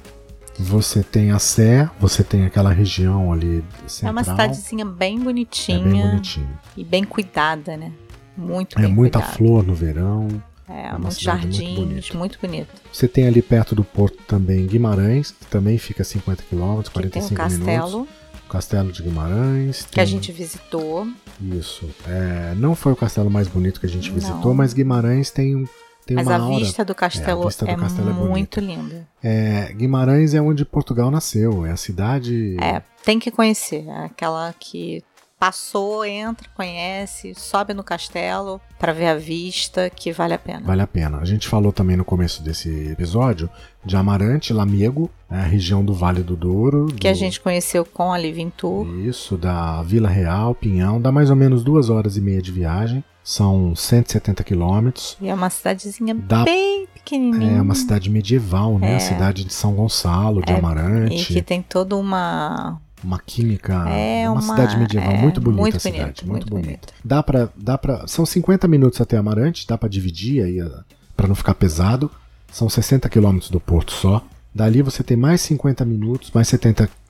[0.59, 4.09] Você tem a Sé, você tem aquela região ali central.
[4.09, 6.59] É uma cidadezinha bem É bonitinha bem bonitinho.
[6.75, 7.91] e bem cuidada, né?
[8.37, 10.27] Muito É muita flor no verão.
[10.67, 12.17] É, uma muitos cidade muito jardins, bonita.
[12.17, 12.69] muito, bonito.
[12.93, 17.09] Você tem ali perto do porto também Guimarães, que também fica a 50 km, Que
[17.09, 18.15] tem 45 um castelo minutos.
[18.45, 19.87] O Castelo de Guimarães.
[19.89, 21.07] que a tem- gente visitou.
[21.41, 21.87] Isso.
[22.07, 24.15] É, não foi o castelo mais bonito que a gente Não.
[24.15, 25.65] visitou, mas Guimarães tem, um-
[26.09, 26.57] tem Mas a aura.
[26.57, 29.07] vista do castelo, É, a vista do é, castelo é muito linda.
[29.23, 32.57] É, Guimarães é onde Portugal nasceu, é a cidade.
[32.59, 33.85] É, tem que conhecer.
[33.87, 35.03] É aquela que
[35.39, 40.61] passou, entra, conhece, sobe no castelo pra ver a vista, que vale a pena.
[40.65, 41.19] Vale a pena.
[41.19, 43.47] A gente falou também no começo desse episódio
[43.85, 46.87] de Amarante, Lamego, né, a região do Vale do Douro.
[46.87, 48.85] Que a gente conheceu com a Living Tour.
[48.99, 50.99] Isso, da Vila Real, Pinhão.
[50.99, 53.03] Dá mais ou menos duas horas e meia de viagem.
[53.33, 55.15] São 170 quilômetros.
[55.21, 57.59] E é uma cidadezinha Dá- bem pequenininha.
[57.59, 58.93] É uma cidade medieval, né?
[58.93, 58.95] É.
[58.95, 61.31] A cidade de São Gonçalo, de É, Amarante.
[61.31, 62.81] E que tem toda uma.
[63.03, 66.31] Uma química, É uma, uma- cidade medieval é, muito bonita muito a cidade, bonito, muito,
[66.31, 66.87] muito bonita.
[66.87, 66.93] bonito.
[67.05, 70.83] Dá pra, dá pra, são 50 minutos até Amarante, dá pra dividir aí a-
[71.15, 72.09] pra não ficar pesado.
[72.51, 74.23] São 60 quilômetros do porto só.
[74.55, 76.47] Dali você tem mais 50 minutos, mais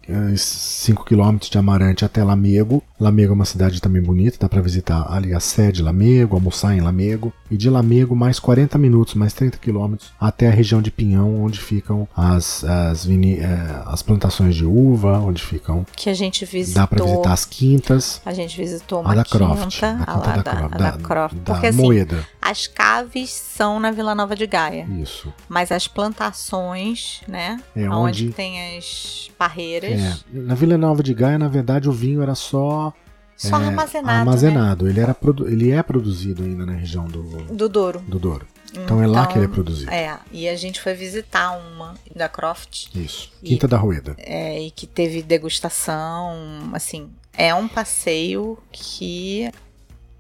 [0.09, 2.83] 75 quilômetros de Amarante até Lamego.
[2.99, 6.75] Lamego é uma cidade também bonita, dá pra visitar ali a sede de Lamego, almoçar
[6.75, 7.31] em Lamego.
[7.49, 11.59] E de Lamego mais 40 minutos, mais 30 quilômetros até a região de Pinhão, onde
[11.59, 16.81] ficam as, as, vini- eh, as plantações de uva, onde ficam Que a gente visitou.
[16.81, 18.21] Dá pra visitar as quintas.
[18.25, 19.63] A gente visitou A uma da Croft.
[19.79, 20.63] quinta, a a da, da, Croft.
[20.73, 21.35] a Da, da Croft.
[21.37, 22.25] da Porque assim, Moeda.
[22.49, 24.85] As caves são na Vila Nova de Gaia.
[25.01, 25.33] Isso.
[25.47, 27.61] Mas as plantações, né?
[27.75, 28.33] É onde onde.
[28.33, 32.93] tem as parreiras, É, na Vila Nova de Gaia, na verdade, o vinho era só
[33.35, 34.05] só é, armazenado.
[34.07, 34.19] né?
[34.19, 34.89] armazenado.
[34.89, 37.99] Ele, era produ- ele é produzido ainda na região do, Do Douro.
[38.05, 38.45] do Douro.
[38.73, 39.89] Então, é lá que ele é produzido.
[39.91, 42.87] É, e a gente foi visitar uma da Croft.
[42.93, 43.31] Isso.
[43.41, 44.13] E- Quinta da Rueda.
[44.19, 49.49] é, e que teve degustação, assim, é um passeio que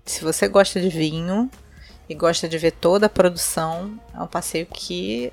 [0.05, 1.51] Se você gosta de vinho
[2.09, 5.31] e gosta de ver toda a produção, é um passeio que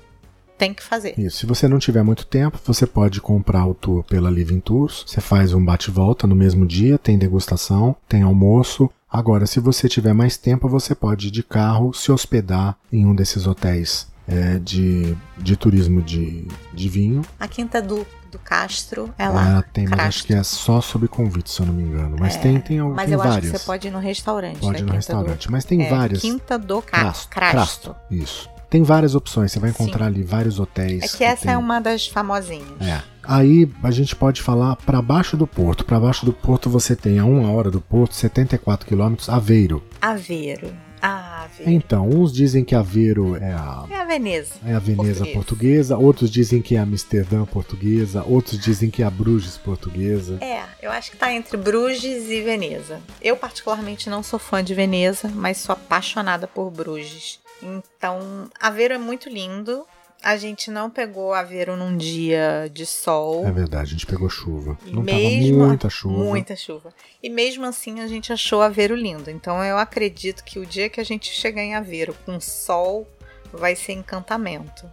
[0.57, 1.13] tem que fazer.
[1.17, 1.37] Isso.
[1.37, 5.03] Se você não tiver muito tempo, você pode comprar o tour pela Living Tours.
[5.05, 8.89] Você faz um bate-volta no mesmo dia, tem degustação, tem almoço.
[9.09, 13.15] Agora, se você tiver mais tempo, você pode ir de carro se hospedar em um
[13.15, 17.21] desses hotéis é, de, de turismo de, de vinho.
[17.39, 18.05] A Quinta do,
[18.37, 19.59] do Castro é lá.
[19.59, 20.07] É, tem, mas Crasto.
[20.07, 22.15] acho que é só sob convite, se eu não me engano.
[22.19, 23.51] Mas É, tem, tem, Mas tem eu acho várias.
[23.51, 24.59] que você pode ir no restaurante.
[24.59, 25.47] Pode da ir no restaurante.
[25.47, 26.21] Do, Mas tem é, várias.
[26.21, 27.95] Quinta do Ca- Crasto, Crasto.
[28.11, 28.49] Isso.
[28.69, 29.51] Tem várias opções.
[29.51, 29.83] Você vai Sim.
[29.83, 31.01] encontrar ali vários hotéis.
[31.13, 32.81] É que essa tem- é uma das famosinhas.
[32.81, 33.01] É.
[33.23, 35.85] Aí a gente pode falar para baixo do porto.
[35.85, 39.81] Para baixo do porto você tem a uma hora do porto, 74 quilômetros, Aveiro.
[40.01, 40.73] Aveiro.
[41.01, 41.47] Ah.
[41.65, 44.55] Então, uns dizem que Aveiro é a, É a Veneza.
[44.65, 45.33] é a Veneza Português.
[45.33, 50.37] portuguesa, outros dizem que é a Amsterdã portuguesa, outros dizem que é a Bruges portuguesa.
[50.41, 52.99] É, eu acho que tá entre Bruges e Veneza.
[53.21, 57.39] Eu, particularmente, não sou fã de Veneza, mas sou apaixonada por Bruges.
[57.61, 59.85] Então, Aveiro é muito lindo.
[60.23, 63.45] A gente não pegou Aveiro num dia de sol.
[63.45, 64.77] É verdade, a gente pegou chuva.
[64.85, 66.23] E Não mesmo- tava muita chuva.
[66.23, 66.93] Muita chuva.
[67.21, 69.29] E mesmo assim a gente achou Aveiro lindo.
[69.29, 73.07] Então eu acredito que o dia que a gente chegar em Aveiro com sol
[73.53, 74.85] vai ser encantamento.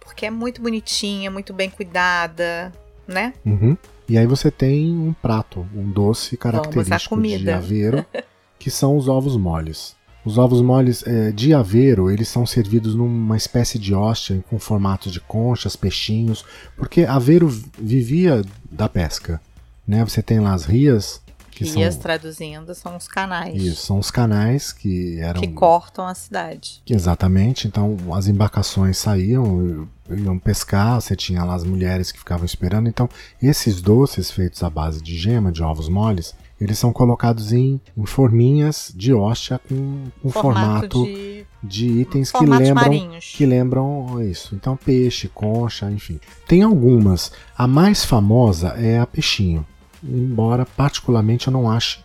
[0.00, 2.72] Porque é muito bonitinha, muito bem cuidada,
[3.06, 3.34] né?
[3.46, 3.76] Uhum.
[4.08, 7.50] E aí você tem um prato, um doce característico de.
[7.50, 8.04] Aveiro,
[8.58, 9.94] que são os ovos moles.
[10.28, 15.10] Os ovos moles eh, de Aveiro, eles são servidos numa espécie de hóstia com formato
[15.10, 16.44] de conchas, peixinhos,
[16.76, 19.40] porque Aveiro vivia da pesca,
[19.86, 20.04] né?
[20.04, 24.10] Você tem lá as rias, que Rias são traduzindo são os canais isso, são os
[24.10, 26.82] canais que eram que cortam a cidade.
[26.86, 32.86] Exatamente, então as embarcações saíam, iam pescar, você tinha lá as mulheres que ficavam esperando.
[32.86, 33.08] Então,
[33.42, 38.06] esses doces feitos à base de gema, de ovos moles, eles são colocados em, em
[38.06, 43.32] forminhas de hóstia com um formato, de, de itens que lembram marinhos.
[43.36, 44.54] que lembram isso.
[44.54, 46.18] Então, peixe, concha, enfim.
[46.46, 47.30] Tem algumas.
[47.56, 49.64] A mais famosa é a peixinho.
[50.02, 52.00] Embora, particularmente, eu não ache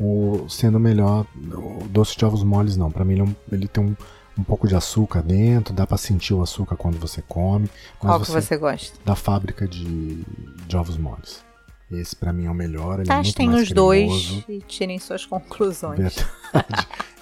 [0.00, 2.90] o sendo melhor o doce de ovos moles, não.
[2.90, 3.96] Para mim, ele, é um- ele tem um,
[4.38, 7.70] um pouco de açúcar dentro, dá para sentir o açúcar quando você come.
[8.02, 8.98] Mas Qual que você gosta?
[9.04, 10.22] da fábrica de,
[10.66, 11.45] de ovos moles.
[11.90, 13.00] Esse para mim é o melhor.
[13.00, 14.44] Ele é muito Testem mais os dois cremoso.
[14.48, 15.98] e tirem suas conclusões.
[15.98, 16.26] Verdade.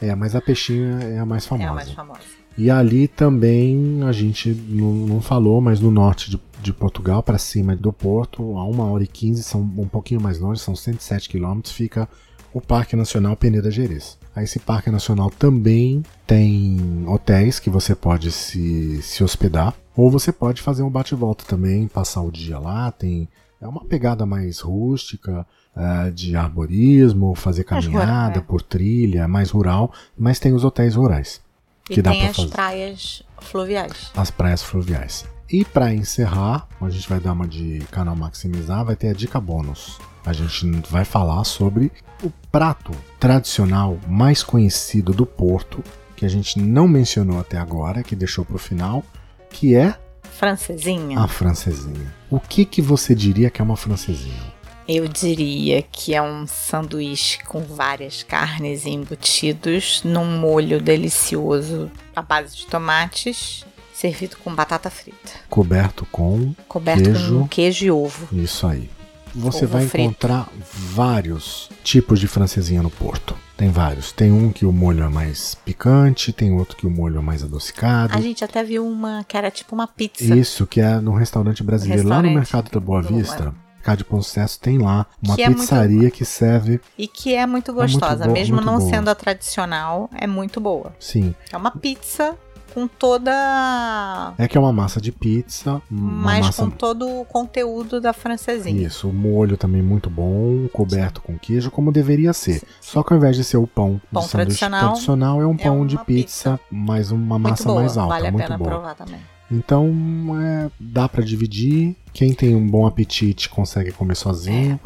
[0.00, 1.70] é, mas a peixinha é a mais É famosa.
[1.70, 2.20] a mais famosa.
[2.57, 7.37] E ali também a gente não, não falou, mas no norte de, de Portugal, para
[7.37, 11.29] cima do Porto, a 1 hora e 15, são um pouquinho mais longe, são 107
[11.29, 12.09] quilômetros, fica
[12.53, 14.16] o Parque Nacional Peneda Gerês.
[14.37, 20.62] Esse Parque Nacional também tem hotéis que você pode se, se hospedar, ou você pode
[20.62, 23.29] fazer um bate-volta também, passar o dia lá, tem
[23.64, 28.42] é uma pegada mais rústica, eh, de arborismo, fazer caminhada é.
[28.42, 31.40] por trilha, mais rural, mas tem os hotéis rurais
[31.88, 32.48] E que dá tem as fazer.
[32.50, 34.12] praias fluviais.
[34.14, 35.24] as praias fluviais.
[35.50, 39.40] E para encerrar, a gente vai dar uma de canal maximizar, vai ter a dica
[39.40, 39.98] bônus.
[40.27, 41.90] A gente vai falar sobre
[42.22, 45.83] o prato tradicional mais conhecido do Porto,
[46.16, 49.03] que a gente não mencionou até agora, que deixou para o final,
[49.50, 49.98] que é
[50.38, 51.20] Francesinha.
[51.20, 52.12] a francesinha.
[52.31, 54.53] O que que você diria que é uma francesinha?
[54.87, 62.57] Eu diria que é um sanduíche com várias carnes embutidos num molho delicioso à base
[62.57, 67.38] de tomates, servido com batata frita, Coberto com coberto Queijo.
[67.38, 68.29] com queijo e ovo.
[68.37, 68.90] isso aí.
[69.35, 70.05] Você Ovo vai frito.
[70.11, 70.49] encontrar
[70.94, 73.37] vários tipos de francesinha no Porto.
[73.57, 74.12] Tem vários.
[74.12, 77.42] Tem um que o molho é mais picante, tem outro que o molho é mais
[77.42, 78.16] adocicado.
[78.16, 80.35] A gente até viu uma que era tipo uma pizza.
[80.35, 83.55] Isso, que é no restaurante brasileiro, lá no Restaurante Mercado da Boa Vista.
[83.77, 87.35] Mercado de Bom Sucesso tem lá uma Que é muito- pizzaria que serve, E que
[87.35, 88.90] é muito gostosa, mesmo muito não boa.
[88.90, 90.94] sendo a tradicional, é muito boa.
[90.99, 91.35] sim.
[91.53, 92.35] É uma pizza
[92.75, 94.35] com toda.
[94.37, 98.87] É que é uma massa de pizza, mas massa com todo o conteúdo da francesinha.
[98.87, 102.62] Isso, o molho também muito bom, coberto com queijo, como deveria ser.
[102.81, 105.97] Só que ao invés de ser o pão, Pão tradicional, tradicional, é um pão de
[105.97, 108.70] uma pizza, mas uma Muito massa boa, mais alta, vale a muito pena boa.
[108.70, 109.20] provar também.
[109.51, 109.93] Então,
[110.41, 111.95] é, dá pra dividir.
[112.12, 114.81] Quem tem um bom apetite consegue comer sozinho.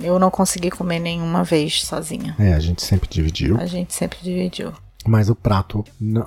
[0.00, 2.34] Eu não consegui comer nenhuma vez sozinha.
[2.38, 3.56] É, a gente sempre dividiu.
[3.58, 4.72] A gente sempre dividiu.
[5.06, 5.84] Mas o prato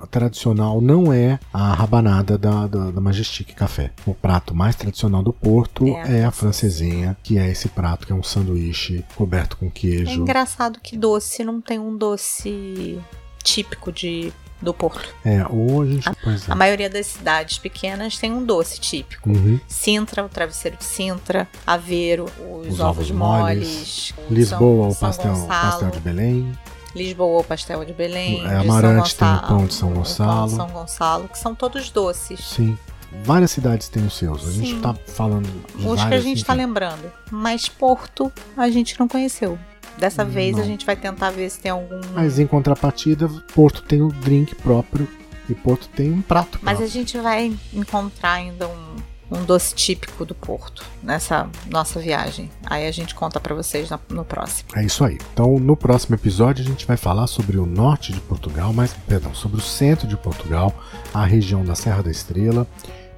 [0.09, 3.91] tradicional não é a rabanada da, da, da Majestic Café.
[4.05, 8.07] O prato mais tradicional do Porto É a é a francesinha, que é esse prato
[8.07, 10.11] que é um sanduíche coberto com É queijo.
[10.11, 12.99] engraçado que doce não tem um doce
[13.43, 15.13] típico de, do Porto.
[15.25, 16.01] É, hoje.
[16.23, 16.51] Pois é.
[16.51, 19.29] A maioria das cidades pequenas tem um doce típico.
[19.29, 19.59] Uhum.
[19.67, 24.95] Sintra, o travesseiro de Sintra, Aveiro, os, Os ovos, ovos moles, o Lisboa, São, o
[24.95, 25.47] pastel, Gonçalo.
[25.71, 26.51] pastel de Belém.
[26.95, 28.45] Lisboa, o pastel de Belém.
[28.45, 30.47] É, Amarante tem o pão de São o pão Gonçalo.
[30.49, 32.39] de São Gonçalo, que são todos doces.
[32.39, 32.77] Sim.
[33.23, 34.47] Várias cidades têm os seus.
[34.47, 34.81] A gente Sim.
[34.81, 36.65] tá falando de Os que a gente tá enfim.
[36.65, 37.11] lembrando.
[37.29, 39.59] Mas Porto a gente não conheceu.
[39.97, 40.63] Dessa vez Não.
[40.63, 41.99] a gente vai tentar ver se tem algum.
[42.13, 45.07] Mas em contrapartida, Porto tem um drink próprio
[45.49, 48.95] e Porto tem um prato Mas a gente vai encontrar ainda um,
[49.31, 52.51] um doce típico do Porto nessa nossa viagem.
[52.65, 54.67] Aí a gente conta pra vocês na- no próximo.
[54.75, 55.17] É isso aí.
[55.33, 59.33] Então, no próximo episódio, a gente vai falar sobre o norte de Portugal, mas, perdão,
[59.33, 60.73] sobre o centro de Portugal,
[61.13, 62.67] a região da Serra da Estrela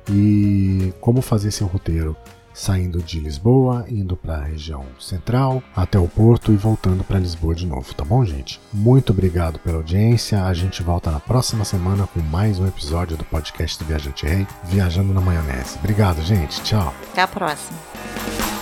[0.09, 2.15] e como fazer seu roteiro
[2.53, 7.55] saindo de Lisboa, indo para a região central, até o Porto e voltando para Lisboa
[7.55, 8.59] de novo, tá bom, gente?
[8.71, 10.45] Muito obrigado pela audiência.
[10.45, 14.47] A gente volta na próxima semana com mais um episódio do podcast do Viajante Rei,
[14.65, 15.77] Viajando na Maionese.
[15.79, 16.61] Obrigado, gente.
[16.61, 16.93] Tchau.
[17.11, 18.52] Até a próxima.